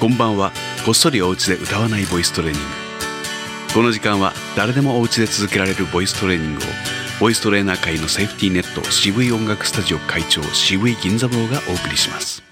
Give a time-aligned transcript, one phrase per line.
[0.00, 0.50] こんばんは。
[0.86, 2.68] こっそりお家で歌わないボイストレーニング。
[3.74, 6.64] この時間は誰でもお家で続けられるボイストレーニングを
[7.20, 12.42] ボイストレーナー界のセーフティーネット渋い音楽スタジオ会長渋い銀座坊がお送りします。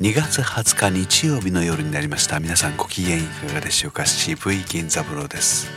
[0.00, 2.40] 2月20日日曜日の夜になりました。
[2.40, 4.04] 皆さんご機嫌いかがでしょうか？
[4.04, 5.70] 渋い銀座坊です。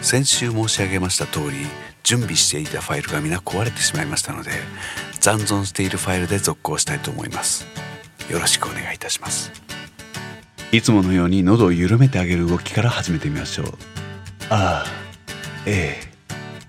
[0.00, 1.56] 先週申し上げました通り
[2.04, 4.52] 準備していたファイルが皆壊れてしまいましたので
[5.18, 7.66] 残存しているファイルで続行したいと思います。
[8.30, 9.50] よろしくお願いいたします。
[10.74, 13.66] いつものように喉を緩めてあげる動きから始めてみましょう。
[14.50, 14.84] あ
[15.66, 16.00] え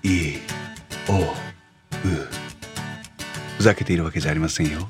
[0.04, 0.36] い
[1.10, 1.24] おう。
[3.58, 4.90] ふざけているわけじゃありませんよ。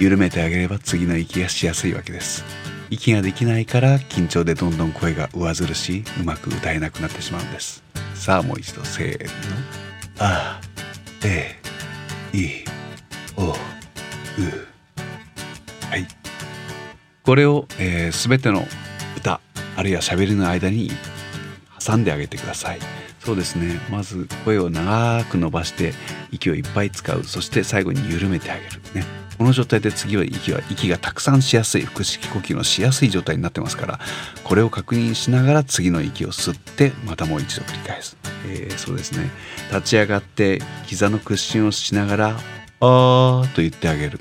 [0.00, 2.44] 緩めてあげれば次の息がしやすいわけです。
[2.90, 7.84] 息ができないから緊張でどんどん声が上ずるしうまく歌えなくなってしまうんです。
[8.16, 9.30] さあもう一度せーの。
[10.18, 10.60] あ
[11.24, 11.60] え
[12.36, 12.64] い
[13.36, 13.54] おう。
[15.88, 16.21] はい。
[17.24, 18.66] これを、えー、全ての
[19.16, 19.40] 歌
[19.76, 20.90] あるいはしゃべりの間に
[21.84, 22.80] 挟んであげてください。
[23.20, 23.78] そうですね。
[23.90, 25.92] まず声を長く伸ばして
[26.32, 27.22] 息をいっぱい使う。
[27.22, 28.70] そして最後に緩めてあげる。
[28.94, 29.04] ね。
[29.38, 33.98] この状態で次は息は息がたくさんしやすい腹式呼吸のしやすい状態になってますから
[34.44, 39.30] これを確認しながら次の息を吸ってまたもう一度繰り返す、えー、そうですね。
[39.70, 42.28] 立ち上がって膝の屈伸をしながら
[42.80, 44.20] 「あー」と言ってあげる。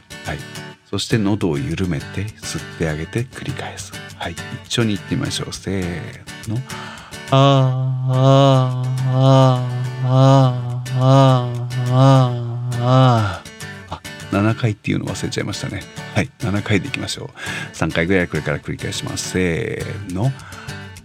[0.92, 3.94] そして喉を緩めて吸ってあげて繰り返す。
[4.18, 4.36] はい。
[4.66, 5.54] 一緒に言ってみましょう。
[5.54, 6.58] せーの
[7.32, 13.96] 「あーあーあーあーあー。
[13.96, 15.82] あー7回っていうの忘れちゃいましたね。
[16.14, 16.30] はい。
[16.40, 17.38] 7回でいきましょう。
[17.74, 19.30] 3回ぐらいこれから繰り返します。
[19.30, 20.30] せーの。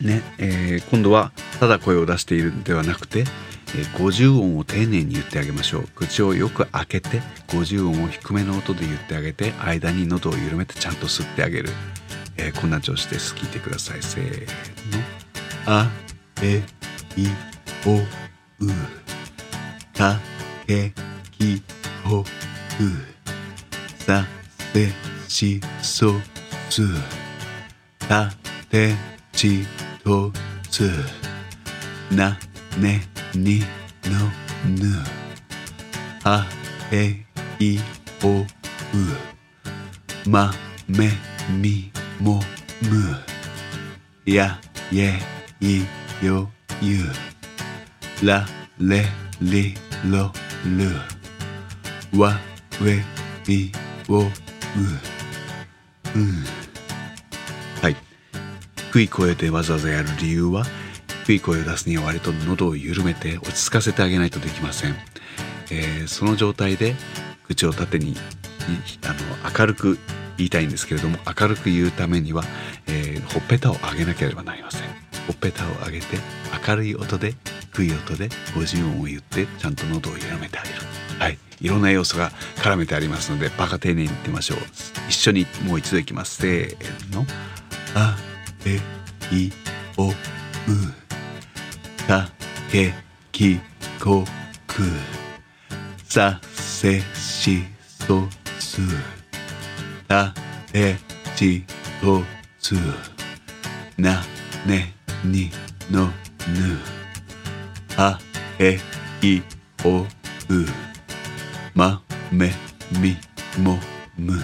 [0.01, 11.69] ねえー、今度はただ声を出しているんではなくて、えー、50音を丁寧に言ってあげましょう口をよく開けて50音を低めの音で言ってあげて間に喉を緩めてちゃんと吸ってあげる、
[12.38, 14.39] えー、こんな調子です聞いてくださいせー
[14.97, 15.20] の
[15.66, 15.89] あ
[16.41, 16.63] え
[17.16, 17.27] い
[17.85, 18.07] おう。
[19.94, 20.19] た
[20.66, 20.91] け
[21.31, 21.61] き
[22.03, 22.25] ほう。
[24.03, 24.25] さ
[24.73, 24.89] せ
[25.27, 26.13] しそ
[26.69, 26.81] す
[28.00, 28.31] た
[28.69, 28.95] て
[29.33, 29.66] ち
[30.03, 30.31] と
[30.69, 30.89] つ。
[32.11, 32.38] な
[32.79, 33.01] ね
[33.35, 33.59] に
[34.05, 34.25] の
[34.67, 34.97] ぬ。
[36.23, 36.45] あ
[36.91, 37.23] え
[37.59, 37.79] い
[38.23, 38.45] おう。
[40.27, 40.51] ま
[40.88, 41.09] め
[41.51, 42.41] みも
[42.81, 43.16] む。
[44.25, 44.59] や
[44.94, 45.85] えい
[46.25, 46.49] よ
[46.81, 47.03] ゆ
[48.27, 48.47] ら
[48.79, 49.03] れ
[49.39, 49.75] り
[50.09, 50.31] ろ
[50.66, 52.33] るわ
[52.81, 53.71] えい
[54.09, 54.29] おううん
[57.79, 57.95] はい
[58.89, 60.66] 低い声でわざわざやる理由は
[61.25, 64.95] 低い声を出すには割と喉を緩めて落ち着かせてあげないとできません、
[65.69, 66.95] えー、その状態で
[67.45, 68.16] 口を縦に
[69.03, 69.09] あ
[69.45, 70.00] の明るく
[70.38, 72.44] 言いたいんですけれども明るく言うためには、
[72.88, 76.17] えー、ほっぺたを上げなければなりませんほっぺたを上げて
[76.67, 77.35] 明るい音で
[77.73, 80.75] 低い音で50音を言ってちゃんと喉を緩めてあげる。
[81.19, 81.37] はい。
[81.61, 84.57] いろんな要素が絡めてありますのでバカ丁寧に言ってみましょう。
[85.09, 86.41] 一緒にもう一度いきます。
[86.41, 87.25] せーの。
[87.95, 88.17] あ
[88.65, 88.79] え
[89.35, 89.51] い
[89.97, 90.13] おう
[92.07, 92.29] た
[92.71, 92.93] け
[93.31, 93.59] き
[94.03, 94.25] こ
[94.67, 94.83] く。
[96.11, 98.27] させしそ
[98.59, 98.81] す。
[100.09, 100.33] た
[100.73, 100.97] て
[101.38, 101.63] ち
[102.01, 102.21] と
[102.59, 102.75] つ。
[103.97, 104.21] な
[104.65, 105.00] ね。
[105.23, 105.51] に
[105.89, 106.11] のぬ。
[107.97, 108.19] あ
[108.59, 108.79] え
[109.21, 109.41] い
[109.83, 110.07] おう。
[111.73, 112.01] ま
[112.31, 112.51] め
[112.99, 113.15] み
[113.61, 113.77] も
[114.17, 114.39] む。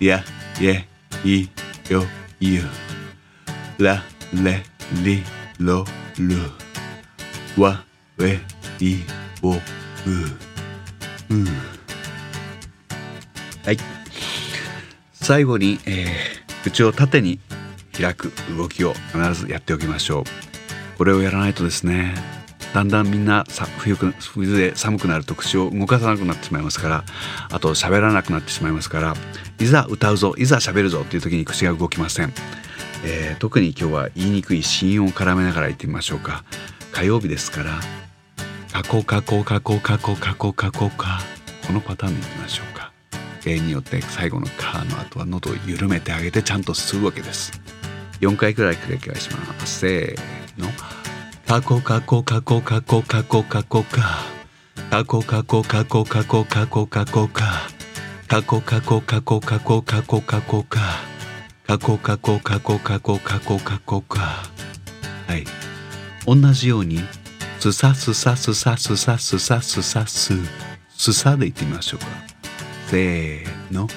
[0.00, 0.22] や
[0.60, 0.84] え
[1.24, 1.48] い
[1.88, 2.04] よ
[2.40, 2.62] ゆ
[3.78, 4.02] ら
[4.42, 4.62] れ
[5.02, 5.22] り
[5.58, 5.84] ろ
[6.18, 6.36] る。
[7.60, 7.84] わ
[8.20, 8.40] え
[8.80, 8.98] い
[9.42, 9.60] おう。
[11.30, 11.34] う。
[11.34, 11.46] ん
[13.64, 13.78] はい。
[15.14, 17.40] 最後に、えー、口を縦に。
[17.96, 20.24] 開く動きを必ずやっておきましょう。
[20.98, 22.14] これをやらないとですね
[22.72, 23.44] だんだんみんな
[23.78, 27.04] 冬冬で寒くなると口を動かさなくなってしまいますから
[27.50, 29.14] あと喋らなくなってしまいますから
[29.60, 32.32] いざ歌うぞいざ喋るぞっていう時に口が動きません。
[33.06, 36.42] えー、特に今日は言いにくい子音を絡めながら言ってみましょうか。
[36.90, 37.80] 火曜日ですから
[38.72, 41.20] カコカコカコカコカコカコカ
[41.66, 42.92] このパターンでいきましょうか。
[43.44, 47.63] 例によって最後の「カ」の後は喉を緩めてあげてちゃんと吸うわけです。
[48.20, 49.80] 4回くらい繰り返します。
[49.80, 50.68] せーの
[51.46, 54.34] 「カコカコカコカコカコカコカ。
[54.90, 57.68] カコカコカコカコカコカコカカ。
[58.46, 60.80] コカコカコカコカコカコカ。
[61.66, 64.20] カコカコカコカコカコカコカ
[65.28, 65.44] はい。
[66.26, 67.00] 同じように
[67.60, 70.34] すさすさすさすさすさすさす
[70.96, 72.06] すさでいってみましょうか。
[72.88, 73.88] せーの。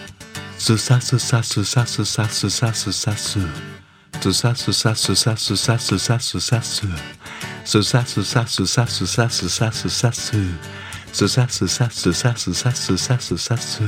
[0.59, 3.39] すさすさすさすさすさすさす
[4.19, 6.87] すさすさすさすさすさすさす
[7.65, 9.07] すさすさすさすさす
[9.47, 10.31] さすさす
[11.13, 13.83] すさすさすさすさすさすさす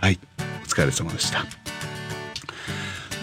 [0.00, 0.18] はい
[0.62, 1.44] お疲れ様でした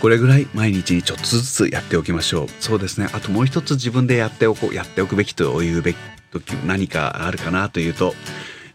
[0.01, 5.97] これぐらい毎日にちょっとずつやっておきましょうそうですねあともう一つ自分でやっておこうやっておくべきというべき
[6.31, 8.13] 時何かあるかなというと、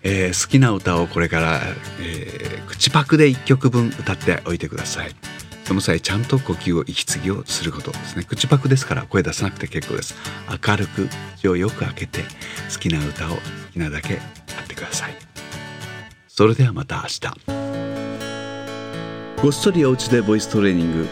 [0.02, 1.60] えー、好きな歌をこれから、
[2.00, 5.10] えー、口パクで1曲分歌っておいてください
[5.70, 8.24] その際ちゃんと呼吸を息継ぎをすることですね。
[8.24, 10.16] 口パクですから声出さなくて結構です。
[10.50, 12.24] 明るく口をよく開けて
[12.74, 13.40] 好きな歌を好
[13.72, 14.20] きなだけや
[14.64, 15.14] ってください。
[16.26, 17.20] それではまた明日。
[19.40, 21.06] ごっそりお家でボイストレーニング。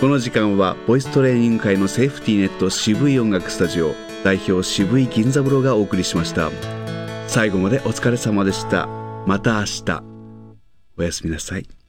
[0.00, 3.94] この時間はボイストレーニング界のセーフティーネット渋い音楽スタジオ
[4.24, 6.50] 代表渋い銀座風呂がお送りしました。
[7.28, 8.88] 最後までお疲れ様でした。
[9.24, 10.02] また明日。
[10.98, 11.81] おやすみなさい。